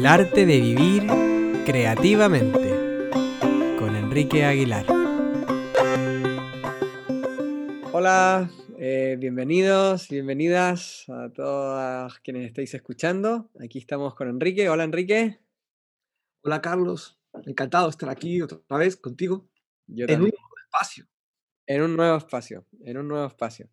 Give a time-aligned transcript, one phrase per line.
[0.00, 1.06] El arte de vivir
[1.66, 3.10] creativamente
[3.78, 4.86] con Enrique Aguilar.
[7.92, 13.50] Hola, eh, bienvenidos, bienvenidas a todas quienes estáis escuchando.
[13.62, 14.70] Aquí estamos con Enrique.
[14.70, 15.38] Hola Enrique.
[16.44, 19.50] Hola Carlos, encantado de estar aquí otra vez contigo.
[19.86, 21.08] Yo en un nuevo espacio.
[21.66, 23.68] En un nuevo espacio, en un nuevo espacio.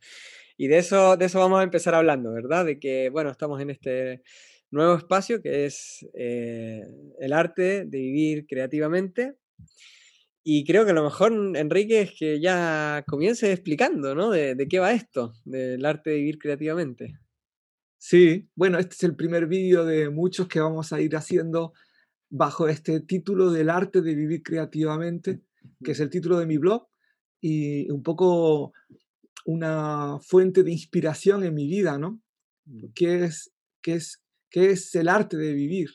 [0.57, 2.65] Y de eso, de eso vamos a empezar hablando, ¿verdad?
[2.65, 4.23] De que, bueno, estamos en este
[4.71, 6.83] nuevo espacio que es eh,
[7.19, 9.35] el arte de vivir creativamente.
[10.43, 14.29] Y creo que lo mejor, Enrique, es que ya comience explicando, ¿no?
[14.29, 17.19] De, de qué va esto, del arte de vivir creativamente.
[17.97, 21.73] Sí, bueno, este es el primer vídeo de muchos que vamos a ir haciendo
[22.29, 25.41] bajo este título del arte de vivir creativamente,
[25.83, 26.87] que es el título de mi blog
[27.41, 28.73] y un poco
[29.45, 32.21] una fuente de inspiración en mi vida, ¿no?
[32.65, 32.85] Mm.
[32.93, 35.89] ¿Qué es, qué es ¿Qué es el arte de vivir?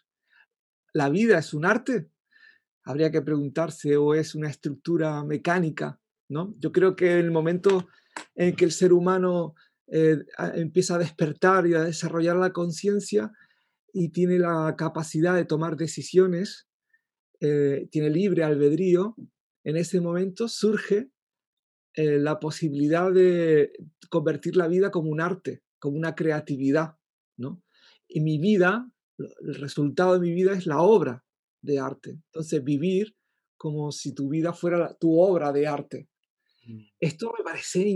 [0.92, 2.10] ¿La vida es un arte?
[2.84, 6.52] Habría que preguntarse, o es una estructura mecánica, ¿no?
[6.58, 7.88] Yo creo que el momento
[8.34, 9.54] en que el ser humano
[9.86, 13.32] eh, empieza a despertar y a desarrollar la conciencia
[13.92, 16.66] y tiene la capacidad de tomar decisiones,
[17.40, 19.16] eh, tiene libre albedrío,
[19.64, 21.10] en ese momento surge
[21.94, 23.72] eh, la posibilidad de
[24.08, 26.96] convertir la vida como un arte, como una creatividad,
[27.36, 27.62] ¿no?
[28.12, 31.24] Y mi vida, el resultado de mi vida es la obra
[31.60, 32.10] de arte.
[32.26, 33.16] Entonces, vivir
[33.56, 36.08] como si tu vida fuera tu obra de arte.
[36.66, 36.80] Mm.
[37.00, 37.86] Esto me parece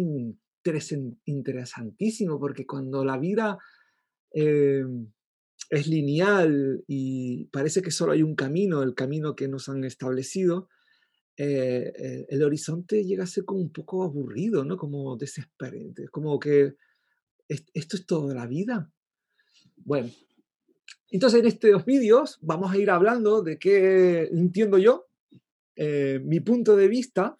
[1.25, 3.59] interesantísimo porque cuando la vida
[4.33, 5.13] em,
[5.71, 10.69] es lineal y parece que solo hay un camino, el camino que nos han establecido,
[11.37, 14.77] eh, eh, el horizonte llega a ser como un poco aburrido, ¿no?
[14.77, 16.75] Como desesperante, como que
[17.49, 18.91] esto es toda la vida.
[19.77, 20.11] Bueno,
[21.11, 25.07] entonces en estos vídeos vamos a ir hablando de qué entiendo yo,
[25.77, 27.37] eh, mi punto de vista,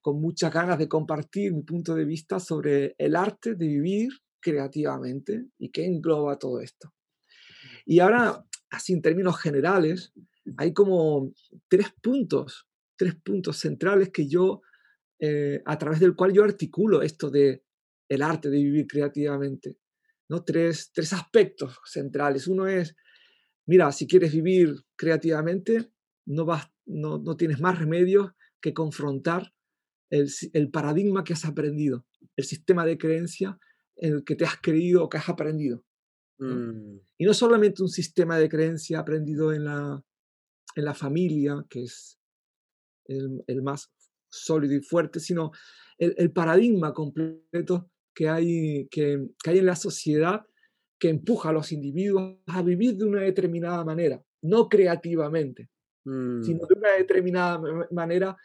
[0.00, 4.10] con muchas ganas de compartir mi punto de vista sobre el arte de vivir
[4.40, 6.92] creativamente y qué engloba todo esto.
[7.86, 10.12] Y ahora, así en términos generales,
[10.56, 11.32] hay como
[11.68, 12.66] tres puntos,
[12.96, 14.62] tres puntos centrales que yo,
[15.18, 17.64] eh, a través del cual yo articulo esto de
[18.08, 19.78] el arte de vivir creativamente.
[20.46, 22.46] Tres, aspectos centrales.
[22.46, 22.96] Uno es,
[23.66, 25.90] mira, si quieres vivir creativamente,
[26.26, 29.52] no, vas, no, tienes más remedio que confrontar
[30.10, 32.06] el, paradigma que has aprendido,
[32.36, 33.58] el sistema de creencia
[33.96, 35.84] en el que te has creído o que has aprendido.
[36.38, 36.98] Mm.
[37.18, 40.02] Y no solamente un sistema de creencia aprendido en la,
[40.76, 42.18] en la familia, que es
[43.06, 43.92] el, más
[44.30, 45.50] sólido y fuerte, sino
[45.98, 50.46] el, el, paradigma completo que hay, que, hay en la sociedad
[50.98, 55.70] que empuja a los individuos a vivir de una determinada manera, no creativamente,
[56.04, 56.68] sino mm.
[56.68, 58.36] de una determinada manera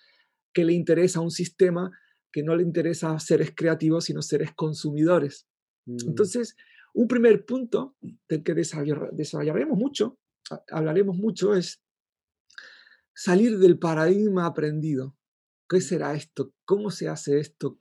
[0.54, 1.92] que le interesa a un sistema
[2.32, 5.48] que no le interesa a seres creativos, sino seres consumidores.
[5.86, 5.98] Mm.
[6.08, 6.56] Entonces,
[6.94, 7.96] un primer punto
[8.28, 10.20] del que desarrollaremos mucho,
[10.72, 11.84] hablaremos mucho, es
[13.14, 15.16] salir del paradigma aprendido.
[15.70, 16.54] ¿Qué será esto?
[16.66, 17.80] ¿Cómo se hace esto?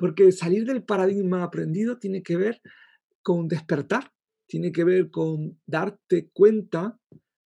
[0.00, 2.62] Porque salir del paradigma aprendido tiene que ver
[3.22, 4.10] con despertar,
[4.48, 6.98] tiene que ver con darte cuenta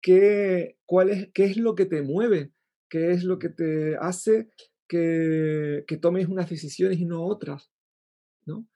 [0.00, 2.54] que, cuál es, qué es lo que te mueve,
[2.88, 4.48] qué es lo que te hace
[4.88, 7.70] que, tomes unas decisiones y no otras.
[8.46, 8.66] ¿no?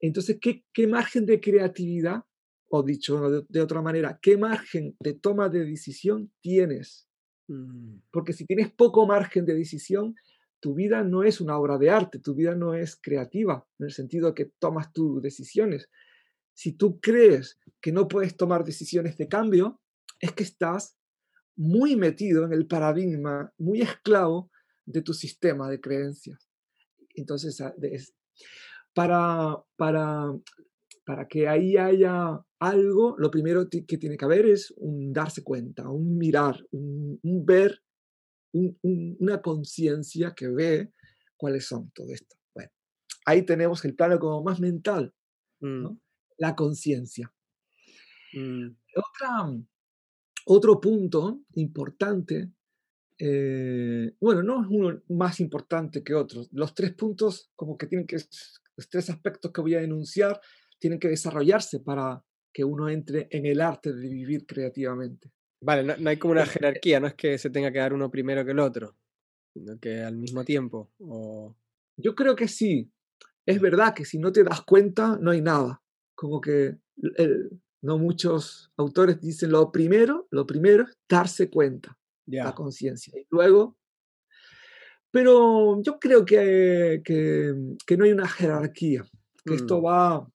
[0.00, 2.24] Entonces, ¿qué, ¿qué, margen de creatividad,
[2.68, 7.08] o dicho de, de, otra manera, qué margen de toma de decisión tienes?
[7.46, 8.00] Mm.
[8.10, 10.14] Porque si tienes poco margen de decisión,
[10.60, 13.92] tu vida no es una obra de arte, tu vida no es creativa, en el
[13.92, 15.88] sentido que tomas tus decisiones.
[16.54, 19.80] Si tú crees que no puedes tomar decisiones de cambio,
[20.20, 20.96] es que estás
[21.56, 24.50] muy metido en el paradigma, muy esclavo
[24.84, 26.48] de tu sistema de creencias.
[27.14, 27.74] Entonces, ah,
[28.94, 30.32] para, para,
[31.04, 35.88] para que ahí haya algo, lo primero que tiene que haber es un darse cuenta,
[35.88, 37.80] un mirar, un ver
[38.52, 40.92] una conciencia que ve
[41.36, 42.36] cuáles son todo esto.
[42.54, 42.70] Bueno,
[43.26, 45.14] ahí tenemos el plano como más mental,
[45.60, 45.86] mm.
[46.38, 47.32] la conciencia.
[48.32, 48.68] Mm.
[50.46, 52.50] Otro punto importante,
[53.18, 56.48] eh, bueno, no es uno más importante que otros.
[56.52, 60.40] Los tres puntos, como que tienen que, los tres aspectos que voy a enunciar,
[60.78, 65.30] tienen que desarrollarse para que uno entre en el arte de vivir creativamente.
[65.60, 68.44] Vale, no, hay como una jerarquía, no es que se tenga que dar uno primero
[68.44, 68.94] que el otro,
[69.52, 70.90] sino que al mismo tiempo.
[71.00, 71.54] O...
[71.96, 72.90] Yo creo que sí.
[73.44, 75.82] Es verdad que si no te das cuenta, no hay nada.
[76.14, 76.76] Como que
[77.80, 81.96] No muchos autores dicen lo primero, lo primero es darse cuenta,
[82.26, 82.44] Ya.
[82.44, 83.12] la conciencia.
[83.18, 83.76] Y luego,
[85.10, 87.54] pero yo creo que, que,
[87.86, 89.04] que no hay una jerarquía,
[89.44, 90.32] que esto Mm, va,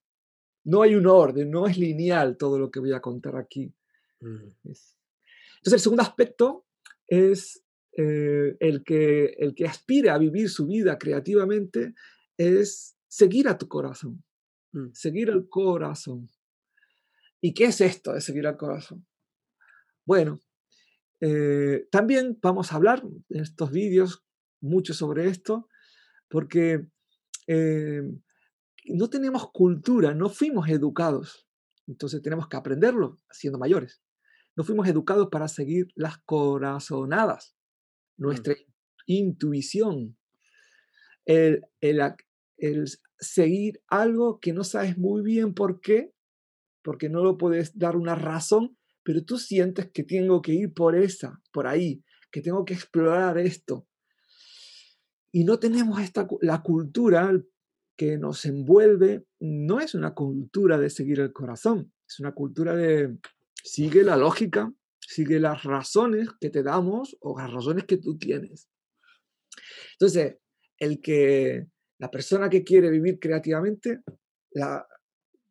[0.65, 3.73] no hay un orden, no es lineal todo lo que voy a contar aquí.
[4.21, 4.97] mm, Es-
[5.63, 6.65] Entonces, el segundo aspecto
[7.07, 7.63] es
[7.95, 11.93] eh, el, que, el que aspire a vivir su vida creativamente,
[12.35, 14.25] es seguir a tu corazón,
[14.73, 14.89] mm.
[14.91, 16.29] seguir el corazón.
[17.39, 19.07] ¿Y qué es esto de seguir al corazón?
[20.05, 20.41] Bueno,
[21.21, 24.25] eh, también vamos a hablar en estos vídeos
[24.59, 25.69] mucho sobre esto,
[26.27, 26.85] porque
[27.47, 28.01] eh,
[28.87, 31.47] no tenemos cultura, no fuimos educados,
[31.87, 34.02] entonces tenemos que aprenderlo siendo mayores.
[34.55, 37.55] No fuimos educados para seguir las corazonadas,
[38.17, 38.55] Mm, nuestra
[39.05, 40.17] intuición,
[41.25, 42.01] el, el
[42.57, 42.85] el
[43.19, 46.13] seguir algo que no sabes muy bien por qué,
[46.83, 50.95] porque no lo puedes dar una razón, pero tú sientes que tengo que ir por
[50.95, 53.87] esa, por ahí, que tengo que explorar esto.
[55.31, 57.31] Y no tenemos esta, la cultura
[57.97, 63.17] que nos envuelve, no es una cultura de seguir el corazón, es una cultura de
[63.63, 68.69] sigue la lógica, sigue las razones que te damos o las razones que tú tienes.
[69.93, 70.37] Entonces,
[70.77, 71.67] el que
[71.99, 74.01] la persona que quiere vivir creativamente
[74.51, 74.85] la,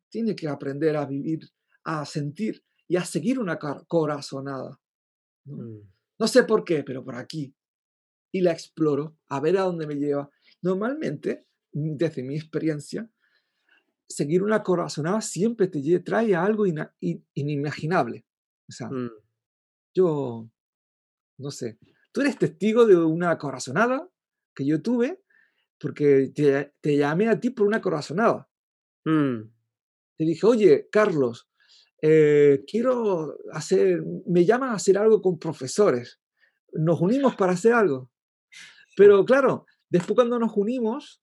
[0.09, 1.39] tiene que aprender a vivir,
[1.85, 4.79] a sentir y a seguir una cor- corazonada.
[5.45, 5.55] ¿no?
[5.57, 5.89] mm.
[6.19, 7.53] No sé por qué, pero por aquí.
[8.31, 10.29] Y la exploro, a ver a dónde me lleva.
[10.61, 13.09] Normalmente, desde mi experiencia,
[14.07, 18.25] seguir una corazonada siempre te trae a algo ina- in- inimaginable.
[18.69, 19.11] O sea, Mm.
[19.95, 20.49] yo,
[21.37, 21.77] no sé,
[22.11, 24.07] tú eres testigo de una corazonada
[24.55, 25.21] que yo tuve
[25.79, 28.49] porque te, te llamé a ti por una corazonada.
[29.05, 29.49] Mm,
[30.15, 31.49] Te dije, oye, Carlos,
[32.01, 36.21] eh, quiero hacer, me llaman a hacer algo con profesores.
[36.71, 38.11] Nos unimos para hacer algo.
[38.95, 41.21] Pero claro, después cuando nos unimos,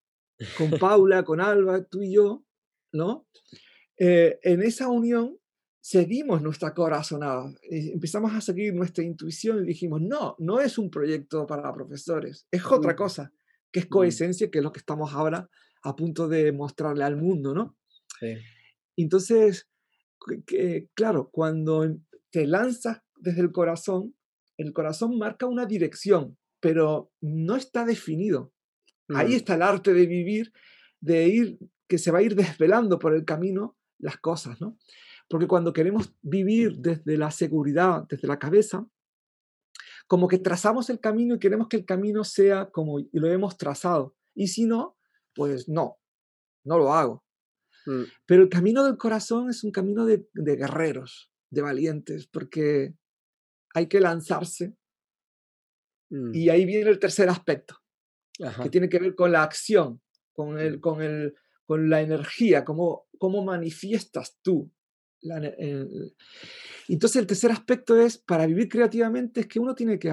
[0.59, 2.45] con Paula, con Alba, tú y yo,
[2.93, 3.27] ¿no?
[3.99, 5.37] Eh, en esa unión
[5.81, 7.51] seguimos nuestra corazonada.
[7.71, 12.47] eh, Empezamos a seguir nuestra intuición y dijimos, no, no es un proyecto para profesores,
[12.51, 13.33] es otra cosa,
[13.73, 15.49] que es coesencia, que es lo que estamos ahora
[15.83, 17.77] a punto de mostrarle al mundo, ¿no?
[18.19, 18.35] sí.
[18.97, 19.67] Entonces,
[20.47, 24.15] que- claro, cuando em- te lanzas desde el corazón,
[24.59, 28.53] el corazón marca una dirección, pero no está definido.
[29.09, 30.53] Ahí está el arte de vivir,
[31.01, 31.59] de ir,
[31.91, 34.79] que se va a ir desvelando por el camino las cosas, ¿no?
[35.29, 38.87] Porque cuando queremos vivir desde la seguridad, desde la cabeza,
[40.07, 44.15] como que trazamos el camino y queremos que el camino sea como lo hemos trazado.
[44.35, 44.97] Y si no,
[45.35, 45.99] pues no,
[46.65, 47.25] no lo hago.
[47.87, 52.95] mm, Pero el camino del corazón es un camino de, de guerreros, de valientes, porque
[53.75, 54.77] hay que lanzarse.
[56.11, 56.35] mm.
[56.35, 57.77] Y ahí viene el tercer aspecto,
[58.43, 58.63] Ajá.
[58.63, 60.01] que tiene que ver con la acción,
[60.33, 60.81] con, el, Mm.
[60.81, 61.35] con, el,
[61.71, 64.73] con la energía, cómo, cómo manifiestas tú.
[65.23, 66.17] la ener- el-
[66.89, 70.11] Entonces el tercer aspecto es, para vivir creativamente, es que uno tiene que,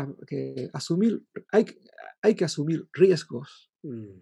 [0.73, 1.65] asumir, hay,
[2.21, 3.71] hay que asumir riesgos.
[3.83, 4.19] Mm,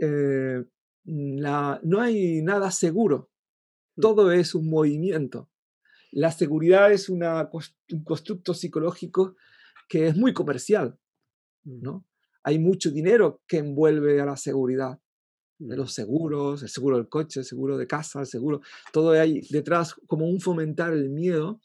[0.00, 0.64] Eh,
[1.04, 3.30] la- no hay nada seguro,
[3.96, 4.00] Mm.
[4.00, 5.48] todo es un movimiento.
[6.12, 7.50] La seguridad es una,
[7.92, 9.34] un constructo psicológico
[9.88, 10.98] que es muy comercial,
[11.64, 12.06] mm, ¿no?
[12.44, 14.98] Hay mucho dinero que envuelve a la seguridad,
[15.58, 18.60] de los seguros, el seguro del coche, el seguro de casa, el seguro,
[18.92, 21.60] todo hay detrás como un fomentar el miedo.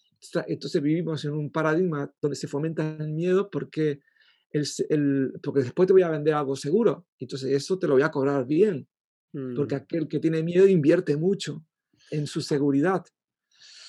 [0.47, 3.99] Entonces vivimos en un paradigma donde se fomenta el miedo porque,
[4.51, 8.03] el, el- porque después te voy a vender algo seguro, entonces eso te lo voy
[8.03, 8.87] a cobrar bien,
[9.55, 11.63] porque mm, aquel que tiene miedo invierte mucho
[12.11, 13.03] en su seguridad.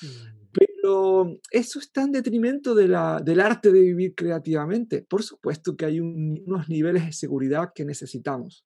[0.02, 5.02] mm, Pero eso está en detrimento de la, del arte de vivir creativamente.
[5.08, 8.64] Por supuesto que hay un- unos niveles de seguridad que necesitamos.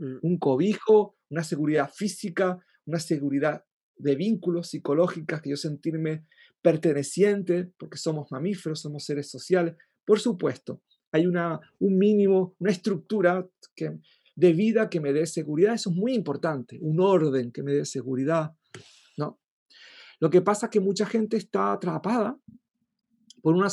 [0.00, 3.64] Mm, Un cobijo, una seguridad física, una seguridad
[3.96, 6.24] de vínculos psicológicas, que yo sentirme
[6.62, 9.76] perteneciente, porque somos mamíferos, somos seres sociales.
[10.04, 13.98] Por supuesto, hay una, un mínimo, una estructura que,
[14.36, 15.74] de vida que me dé seguridad.
[15.74, 16.78] Eso es muy importante.
[16.80, 18.52] Un orden que me dé seguridad.
[19.16, 19.38] ¿no?
[20.18, 22.38] Lo que pasa es que mucha gente está atrapada
[23.42, 23.68] por una,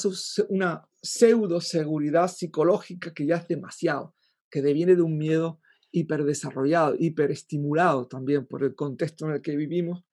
[0.49, 4.15] una pseudo seguridad psicológica que ya es demasiado,
[4.49, 5.59] que deviene de un miedo
[5.99, 10.03] hiperdesarrollado, hiperestimulado también por el contexto en el que vivimos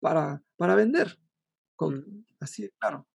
[0.00, 1.18] para, para vender.
[1.76, 3.06] Con- mm, así de claro.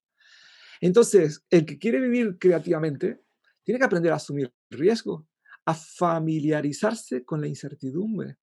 [0.81, 3.21] Entonces, el que quiere vivir creativamente
[3.63, 5.27] tiene que aprender a asumir riesgo,
[5.65, 8.37] a familiarizarse con la incertidumbre.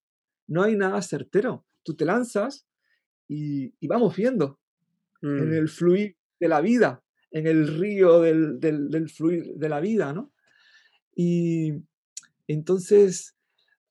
[0.47, 1.67] No hay nada certero.
[1.83, 2.67] Tú te lanzas
[3.29, 4.59] y, vamos viendo
[5.23, 5.53] en Mm.
[5.53, 10.13] el fluir de la vida, en el río del, del, del fluir de la vida,
[10.15, 10.33] ¿no?
[11.15, 11.75] Y
[12.49, 13.37] entonces,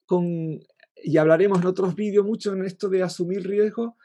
[0.09, 0.59] con,
[1.03, 3.95] y hablaremos en otros vídeos mucho en esto de asumir riesgo,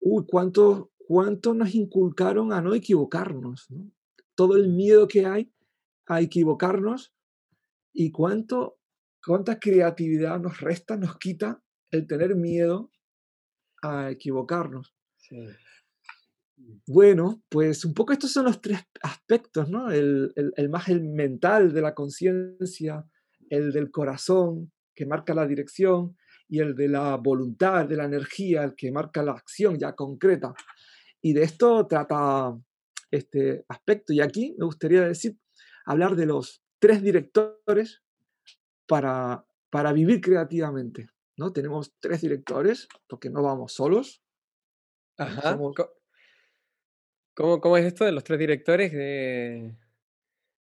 [0.00, 3.90] uy, cuánto, cuánto nos inculcaron a no equivocarnos, ¿no?
[4.34, 5.52] Todo el miedo que hay
[6.06, 7.12] a equivocarnos
[7.92, 8.78] y cuánto,
[9.24, 12.90] cuánta creatividad nos resta, nos quita el tener miedo
[13.82, 14.94] a equivocarnos.
[15.18, 15.36] Sí.
[16.86, 19.90] Bueno, pues un poco estos son los tres aspectos, ¿no?
[19.90, 23.04] El, el- el más el mental de la conciencia,
[23.50, 26.16] el del corazón, que marca la dirección,
[26.48, 30.52] y el de la voluntad, de la energía, el que marca la acción ya concreta.
[31.22, 32.54] Y de esto trata
[33.10, 34.12] este aspecto.
[34.12, 35.38] Y aquí me gustaría decir,
[35.86, 38.02] hablar de los tres directores
[38.86, 41.08] para, para vivir creativamente,
[41.38, 41.52] ¿no?
[41.52, 44.22] Tenemos tres directores, porque no vamos solos.
[45.16, 45.52] Ajá.
[45.52, 45.74] Somos-
[47.34, 48.92] ¿Cómo, cómo es esto de los tres directores?
[48.92, 49.74] De...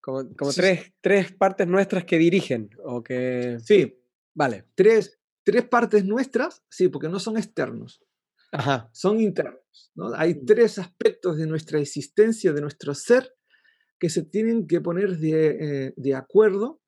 [0.00, 0.61] Como, como sí.
[0.61, 2.71] tres, tres partes nuestras que dirigen.
[2.85, 3.59] O que.
[3.61, 3.99] sí,
[4.35, 4.67] Vale.
[4.75, 8.03] tres, tres partes nuestras, sí, porque no son externos,
[8.53, 8.89] Ajá.
[8.93, 9.61] son internos.
[9.95, 10.15] ¿no?
[10.15, 10.47] Hay Mm.
[10.47, 13.35] tres aspectos de nuestra existencia, de nuestro ser,
[13.99, 16.81] que se tienen que poner de, eh, de acuerdo.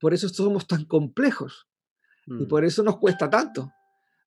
[0.00, 1.68] Por eso somos tan complejos
[2.26, 2.48] y Mm.
[2.48, 3.70] por eso nos cuesta tanto,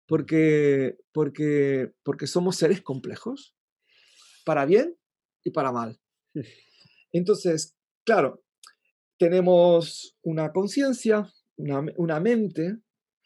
[0.07, 3.55] porque, porque, porque somos seres complejos,
[4.45, 4.97] para bien
[5.43, 5.99] y para mal.
[7.11, 8.43] Entonces, claro,
[9.17, 12.79] tenemos una conciencia, una, me- una mente,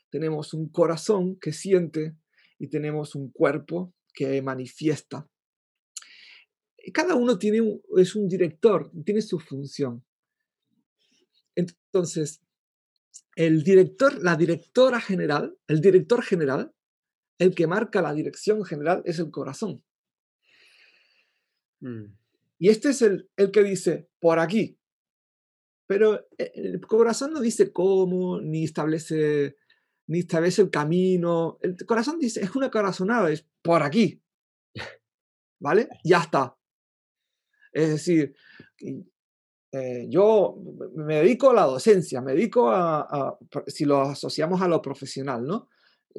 [0.09, 2.17] tenemos un corazón que siente
[2.59, 5.29] y tenemos un cuerpo que manifiesta.
[6.93, 10.03] Cada uno tiene un- es un director, tiene su función.
[11.55, 12.41] Entonces,
[13.35, 16.73] el director, la directora general, el director general,
[17.37, 19.83] el que marca la dirección general es el corazón.
[21.79, 22.13] Mm.
[22.59, 24.77] Y este es el, el que dice, por aquí.
[25.91, 29.57] Pero eh, el corazón no dice cómo, ni establece,
[30.07, 31.57] ni establece el camino.
[31.61, 34.21] El corazón dice, es una corazonada, es por aquí.
[35.59, 35.89] ¿Vale?
[36.05, 36.55] Ya está.
[37.73, 38.33] Es decir,
[39.73, 40.57] eh, yo
[40.95, 45.45] me dedico a la docencia, me dedico a, a- si lo asociamos a lo profesional,
[45.45, 45.67] ¿no?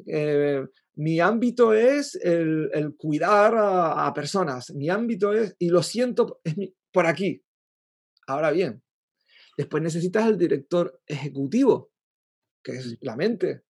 [0.05, 0.63] Eh,
[0.97, 6.39] mi ámbito es el, el cuidar a, a personas, mi ámbito es, y lo siento,
[6.43, 7.43] es mi- por aquí.
[8.27, 8.83] Ahora bien,
[9.57, 11.91] después necesitas el director ejecutivo,
[12.63, 13.63] que es la mente,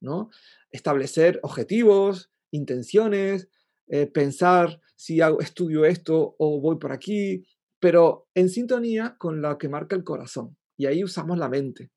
[0.00, 0.30] ¿no?
[0.70, 3.48] Establecer objetivos, intenciones,
[3.88, 7.44] eh, pensar si hago, estudio esto o voy por aquí,
[7.80, 10.56] pero en sintonía con lo que marca el corazón.
[10.76, 11.90] Y ahí usamos la mente.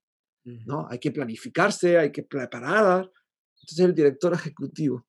[0.44, 0.88] ¿no?
[0.90, 3.12] Hay que planificarse, hay que preparar.
[3.62, 5.06] Entonces el director ejecutivo.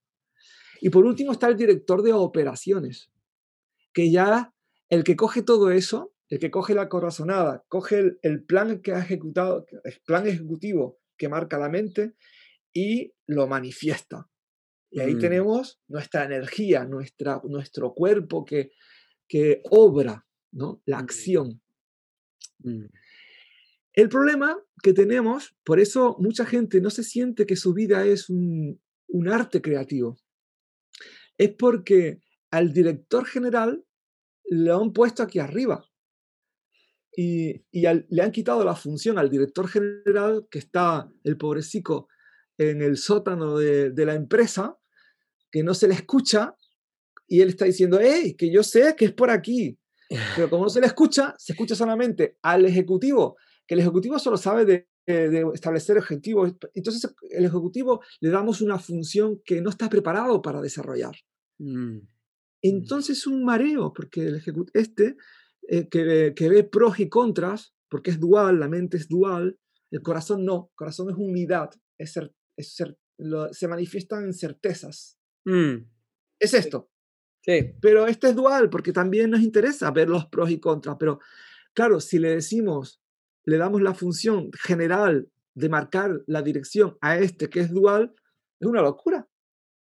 [0.80, 3.11] Y por último está el director de operaciones,
[3.92, 4.54] que ya
[4.88, 8.92] el que coge todo eso, el que coge la corazonada, coge el, el plan que
[8.92, 12.14] ha ejecutado, el plan ejecutivo que marca la mente
[12.73, 14.28] y lo manifiesta.
[14.90, 15.18] Y ahí Mm.
[15.18, 18.71] tenemos nuestra energía, nuestra, nuestro cuerpo que,
[19.28, 20.83] que obra, ¿no?
[20.85, 21.00] La Mm.
[21.02, 21.62] acción.
[22.61, 22.87] Mm.
[23.95, 28.28] El problema que tenemos, por eso mucha gente no se siente que su vida es
[28.28, 30.18] un, un arte creativo,
[31.38, 33.85] es porque al director general
[34.45, 35.85] le han puesto aquí arriba
[37.16, 42.08] y, y al- le han quitado la función al director general, que está el pobrecico
[42.58, 44.76] en el sótano de, de la empresa,
[45.50, 46.54] que no se le escucha
[47.26, 49.78] y él está diciendo, hey, que yo sé que es por aquí.
[50.37, 54.37] Pero como no se le escucha, se escucha solamente al ejecutivo, que el ejecutivo solo
[54.37, 56.54] sabe de, de- establecer objetivos.
[56.75, 61.16] Entonces, el ejecutivo le damos una función que no está preparado para desarrollar.
[61.58, 61.99] Mm.
[62.62, 64.42] Entonces, es un mareo, porque el
[64.75, 65.16] este,
[65.68, 69.58] eh, que, ve- que ve pros y contras, porque es dual, la mente es dual,
[69.90, 74.35] el corazón no, el corazón es unidad, es cer- es cer- lo- se manifiestan en
[74.35, 75.18] certezas.
[75.44, 75.85] Mm.
[76.40, 76.90] Es esto.
[77.42, 77.73] Sí.
[77.80, 80.96] Pero este es dual porque también nos interesa ver los pros y contras.
[80.99, 81.20] Pero
[81.73, 83.00] claro, si le decimos,
[83.44, 88.12] le damos la función general de marcar la dirección a este que es dual,
[88.61, 89.28] es una locura.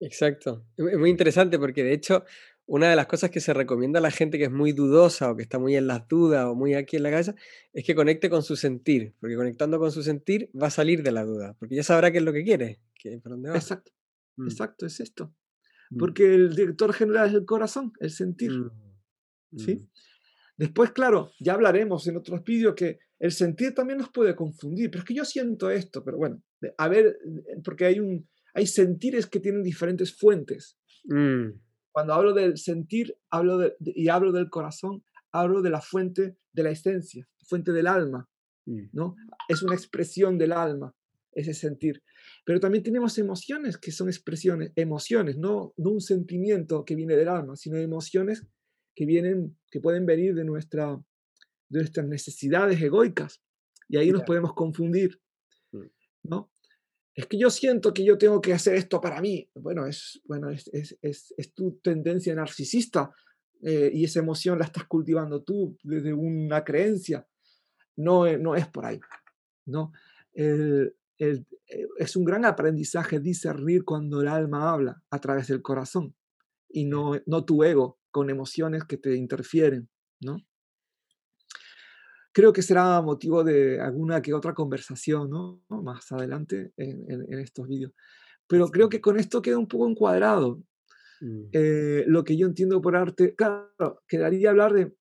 [0.01, 0.65] Exacto.
[0.77, 2.25] Es muy interesante porque de hecho
[2.73, 5.37] una de las cosas que se recomienda a la gente que es muy dudosa o
[5.37, 7.35] que está muy en las dudas o muy aquí en la cabeza
[7.73, 11.11] es que conecte con su sentir, porque conectando con su sentir va a salir de
[11.11, 13.57] la duda, porque ya sabrá qué es lo que quiere, que, por dónde va.
[13.57, 13.91] Exacto,
[14.37, 15.35] Mm, exacto, es esto.
[15.91, 18.53] mm, Porque el director general es el corazón, el sentir.
[18.53, 19.89] mm, ¿sí?
[20.57, 25.01] Después, claro, ya hablaremos en otros vídeos que el sentir también nos puede confundir, pero
[25.03, 26.41] es que yo siento esto, pero bueno,
[26.79, 30.79] a ver, eh, porque hay, un, hay sentires que tienen diferentes fuentes.
[31.93, 36.63] Cuando hablo del sentir hablo de- y hablo del corazón, hablo de la fuente de
[36.63, 38.29] la esencia, fuente del alma,
[38.67, 39.17] mm, ¿no?
[39.49, 40.95] Es una expresión del alma,
[41.33, 42.03] ese sentir.
[42.45, 47.29] Pero también tenemos emociones que son expresiones, emociones, no, no un sentimiento que viene del
[47.29, 48.47] alma, sino emociones
[48.95, 51.01] que vienen, que pueden venir de, nuestra,
[51.69, 53.41] de nuestras necesidades egoicas.
[53.89, 55.21] Y ahí nos podemos confundir,
[55.73, 55.87] Mm.
[56.25, 56.51] ¿no?
[57.15, 59.49] Es que yo siento que yo tengo que hacer esto para mí.
[59.55, 60.97] Bueno, es, bueno, es, es,
[61.37, 63.11] es, tu tendencia narcisista
[63.63, 67.27] eh, y esa emoción la estás cultivando tú desde una creencia.
[67.97, 69.01] No, e- no es por ahí,
[69.67, 69.93] ¿no?
[70.33, 75.63] El- el- eh, es un gran aprendizaje discernir cuando el alma habla a través del
[75.63, 76.15] corazón
[76.69, 79.89] y no, no tu ego con emociones que te interfieren,
[80.21, 80.39] ¿no?
[82.33, 85.63] Creo que será motivo de alguna que otra conversación, ¿no?
[85.69, 87.93] Más adelante en, en- en estos vídeos.
[88.49, 90.63] Pero creo que con esto queda un poco encuadrado
[91.21, 93.35] mm, eh, lo que yo entiendo por arte.
[93.37, 94.95] Claro, quedaría hablar de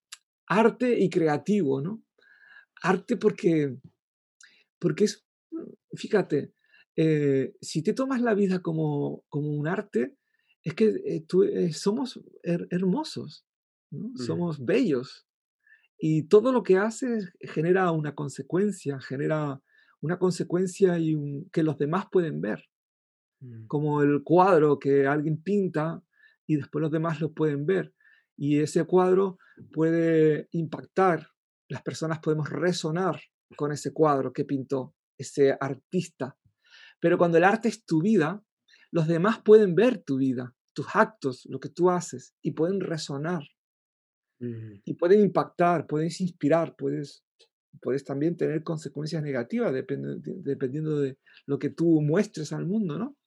[0.48, 2.04] arte y creativo, ¿no?
[2.84, 3.78] Arte porque,
[4.80, 5.26] porque es,
[5.96, 6.54] fíjate,
[6.96, 10.16] eh, si te tomas la vida como, como un arte,
[10.64, 13.46] es que eh, tú, eh, somos her- hermosos,
[13.92, 14.10] ¿no?
[14.10, 15.28] mm, somos bellos.
[16.00, 19.62] Y todo lo que haces genera una consecuencia, genera
[20.02, 22.64] una consecuencia y un- que los demás pueden ver
[23.42, 26.02] mm, como el cuadro que alguien pinta
[26.48, 27.94] y después los demás lo pueden ver.
[28.38, 29.38] Y ese cuadro
[29.74, 31.28] puede impactar,
[31.70, 33.20] las personas podemos resonar
[33.58, 36.38] con ese cuadro que pintó ese artista.
[37.02, 38.42] Pero cuando el arte es tu vida,
[38.92, 43.44] los demás pueden ver tu vida, tus actos, lo que tú haces, y pueden resonar,
[44.86, 47.24] y pueden impactar, puedes inspirar, puedes,
[47.82, 52.98] puedes también tener consecuencias negativas depende- de- dependiendo de lo que tú muestres al mundo,
[52.98, 53.18] ¿no?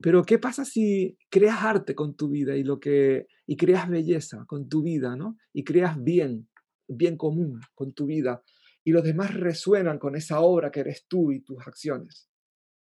[0.00, 4.44] Pero ¿qué pasa si creas arte con tu vida y lo que y creas belleza
[4.46, 5.36] con tu vida, ¿no?
[5.52, 6.48] Y creas bien,
[6.88, 8.42] bien común con tu vida
[8.84, 12.28] y los demás resuenan con esa obra que eres tú y tus acciones,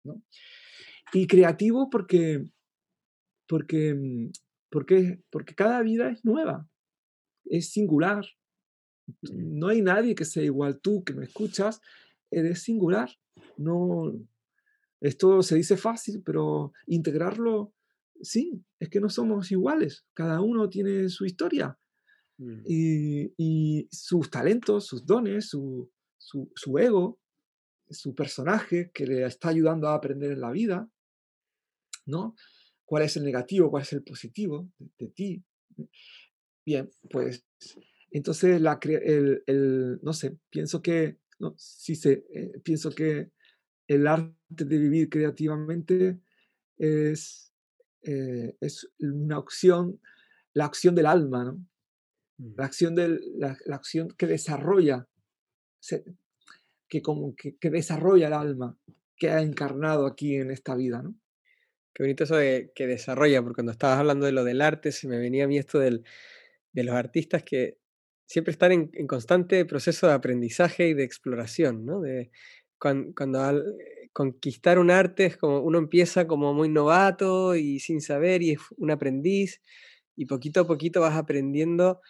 [0.04, 0.22] ¿no?
[1.12, 2.44] Y creativo porque
[3.48, 4.30] porque mm,
[4.70, 6.68] porque cada vida es nueva,
[7.44, 8.24] es singular.
[9.22, 11.80] No hay nadie que sea igual tú que me escuchas,
[12.30, 13.10] eres singular.
[13.56, 14.12] No
[15.04, 17.74] esto se dice fácil, pero integrarlo,
[18.22, 20.06] sí, es que no somos iguales.
[20.14, 21.78] Cada uno tiene su historia
[22.38, 22.62] mm.
[22.66, 27.20] y, y sus talentos, sus dones, su, su, su ego,
[27.90, 30.90] su personaje que le está ayudando a aprender en la vida,
[32.06, 32.34] ¿no?
[32.86, 33.70] ¿Cuál es el negativo?
[33.70, 35.44] ¿Cuál es el positivo de, de ti?
[36.64, 37.44] Bien, pues
[38.10, 43.30] entonces la, el- no sé, pienso que, no, sí sé, eh, pienso que
[43.88, 46.20] el arte de vivir creativamente
[46.78, 47.52] es,
[48.02, 50.00] eh, es una opción,
[50.54, 51.54] la acción del alma, ¿no?
[52.38, 52.54] Mm.
[52.56, 55.08] La acción, del, la, la acción que desarrolla,
[55.80, 56.04] se-
[56.88, 58.78] que, como que, que desarrolla el alma
[59.16, 61.14] que ha encarnado aquí en esta vida, ¿no?
[61.94, 65.06] Qué bonito eso de que desarrolla, porque cuando estabas hablando de lo del arte, se
[65.08, 66.04] me venía a mí esto del,
[66.74, 67.78] de los artistas que
[68.26, 72.00] siempre están en, constante proceso de aprendizaje y de exploración, ¿no?
[72.02, 72.30] De
[72.78, 78.00] cuan- cuando, eh, conquistar un arte es como uno empieza como muy novato y sin
[78.02, 79.60] saber y es un aprendiz
[80.16, 82.00] y poquito a poquito vas aprendiendo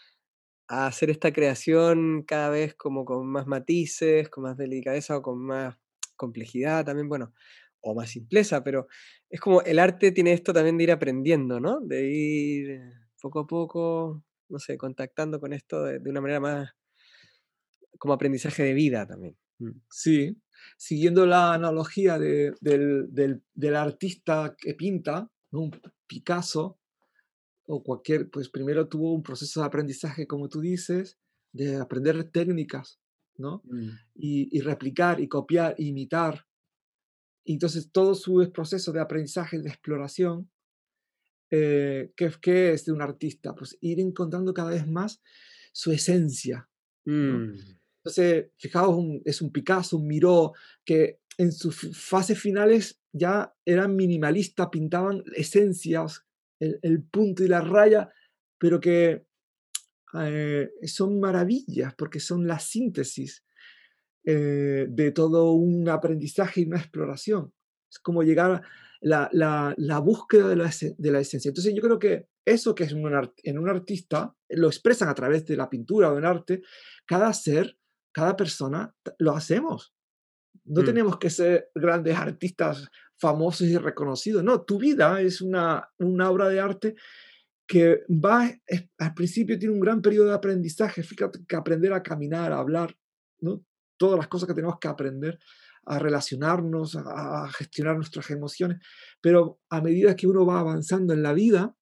[0.69, 5.39] a hacer esta creación cada vez como con más matices, con más delicadeza o con
[5.41, 5.77] más
[6.17, 7.35] complejidad también, bueno,
[7.81, 8.87] o más simpleza, pero
[9.31, 11.81] es como el arte tiene esto también de ir aprendiendo, ¿no?
[11.81, 16.41] De ir eh, poco a poco, no sé, contactando con esto de, de una manera
[16.41, 16.71] más
[17.99, 19.37] como aprendizaje de vida también.
[19.59, 20.37] Mm, Sí,
[20.77, 25.61] siguiendo la analogía de- del, del- del artista que pinta, ¿no?
[25.63, 25.71] un
[26.07, 26.79] Picasso
[27.67, 31.19] o cualquier, pues primero tuvo un proceso de aprendizaje, como tú dices,
[31.53, 33.01] de aprender técnicas,
[33.37, 33.63] ¿no?
[33.65, 36.47] mm, Y, y replicar y copiar, imitar.
[37.45, 40.51] Y entonces todo su proceso de aprendizaje, de exploración,
[41.57, 43.55] eh, ¿qué, qué es de un artista?
[43.55, 45.21] Pues ir encontrando cada vez más
[45.73, 46.69] su esencia,
[47.05, 47.39] ¿no?
[47.39, 47.55] mm,
[47.99, 50.53] Entonces, fijaos, un- es un Picasso, un Miró,
[50.85, 56.25] que en sus fases finales ya eran minimalistas, pintaban esencias,
[56.61, 58.11] el, el punto y la raya,
[58.59, 59.25] pero que
[60.21, 63.45] eh, son maravillas porque son la síntesis
[64.25, 67.53] eh, de todo un aprendizaje y una exploración.
[67.91, 68.63] Es como llegar a
[69.05, 71.51] la, la- la búsqueda de la, de la esencia.
[71.51, 75.15] Entonces yo creo que eso que es un art- en un artista, lo expresan a
[75.15, 76.63] través de la pintura o del arte,
[77.07, 77.77] cada ser,
[78.13, 79.95] cada persona, lo hacemos.
[80.65, 80.85] No mm.
[80.85, 82.89] tenemos que ser grandes artistas
[83.19, 84.43] famosos y reconocidos.
[84.43, 86.95] No, tu vida es una, una obra de arte
[87.67, 88.51] que va,
[88.99, 92.97] al principio tiene un gran periodo de aprendizaje, fíjate que aprender a caminar, a hablar,
[93.41, 93.65] ¿no?
[93.97, 95.39] todas las cosas que tenemos que aprender,
[95.87, 98.79] a relacionarnos, a, gestionar nuestras emociones,
[99.21, 101.77] pero a medida que uno va avanzando en la vida,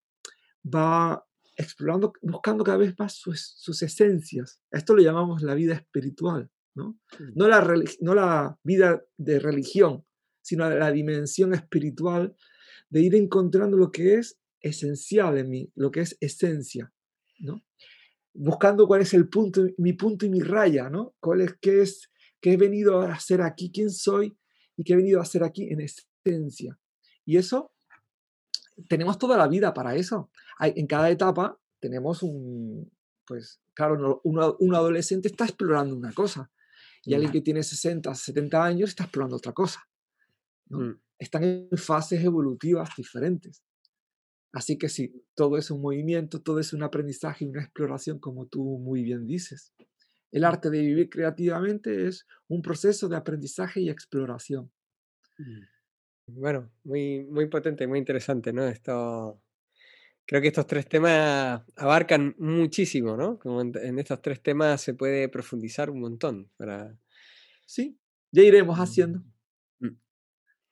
[0.65, 1.25] va
[1.57, 4.61] explorando, buscando cada vez más sus, sus esencias.
[4.71, 6.99] esto lo llamamos la vida espiritual, ¿no?
[7.35, 7.61] No la,
[8.01, 10.05] no la vida de religión,
[10.41, 12.35] sino la dimensión espiritual
[12.89, 16.93] de ir encontrando lo que es esencial en mí, lo que es esencia,
[17.39, 17.65] ¿no?
[18.35, 21.15] Buscando cuál es el punto, mi punto y mi raya, ¿no?
[21.21, 22.11] Cuál es, qué es,
[22.43, 24.37] qué he venido a hacer aquí, quién soy
[24.77, 26.79] y qué he venido a hacer aquí en esencia.
[27.25, 27.73] Y eso,
[28.89, 30.31] tenemos toda la vida para eso.
[30.59, 32.93] Hay, en cada etapa tenemos un,
[33.27, 36.51] pues, claro, un, adolescente está explorando una cosa
[37.05, 39.89] y alguien que tiene 60, 70 años está explorando otra cosa.
[40.67, 40.81] ¿no?
[40.81, 41.01] Mm.
[41.19, 43.63] Están en fases evolutivas diferentes.
[44.53, 48.47] Así que sí, todo es un movimiento, todo es un aprendizaje y una exploración, como
[48.47, 49.73] tú muy bien dices.
[50.33, 54.73] El arte de vivir creativamente es un proceso de aprendizaje y exploración.
[55.39, 55.61] Mm.
[56.27, 58.67] Bueno, muy, muy potente, muy interesante, ¿no?
[58.67, 59.41] Esto,
[60.25, 63.39] creo que estos tres temas abarcan muchísimo, ¿no?
[63.39, 66.51] Como en, estos tres temas se puede profundizar un montón.
[66.57, 66.97] Para...
[67.67, 67.99] Sí,
[68.31, 69.23] ya iremos haciendo.
[69.81, 69.97] Mm.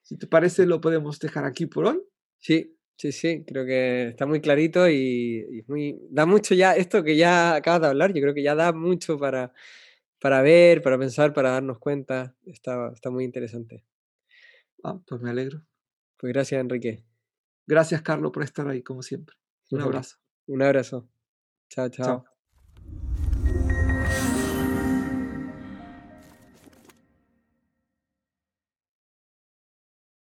[0.02, 2.02] Si te parece, lo podemos dejar aquí por hoy.
[2.38, 7.16] Sí, Sí, sí, creo que está muy clarito y, muy, da mucho ya, esto que
[7.16, 9.54] ya acabas de hablar, yo creo que ya da mucho para,
[10.20, 12.36] para ver, para pensar, para darnos cuenta.
[12.44, 13.86] Está, está muy interesante.
[14.84, 15.62] Ah, pues me alegro.
[16.18, 17.02] Pues gracias, Enrique.
[17.66, 19.34] Gracias, Carlos, por estar ahí, como siempre.
[19.70, 20.18] Un abrazo.
[20.46, 21.08] Un abrazo.
[21.70, 21.88] chao.
[21.88, 22.39] chao.